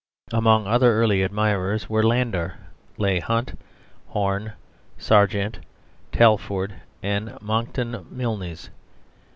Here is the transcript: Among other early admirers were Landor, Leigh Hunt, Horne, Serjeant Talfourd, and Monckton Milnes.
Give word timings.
Among 0.33 0.65
other 0.65 0.93
early 0.95 1.21
admirers 1.21 1.87
were 1.87 2.01
Landor, 2.01 2.55
Leigh 2.97 3.19
Hunt, 3.19 3.55
Horne, 4.07 4.53
Serjeant 4.97 5.59
Talfourd, 6.11 6.73
and 7.03 7.37
Monckton 7.39 8.07
Milnes. 8.09 8.71